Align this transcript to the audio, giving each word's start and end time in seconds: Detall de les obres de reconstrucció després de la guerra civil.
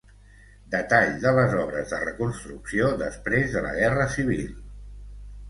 Detall 0.75 1.11
de 1.25 1.33
les 1.39 1.53
obres 1.63 1.91
de 1.91 1.99
reconstrucció 2.05 2.89
després 3.03 3.53
de 3.59 3.63
la 3.69 3.77
guerra 3.83 4.09
civil. 4.17 4.51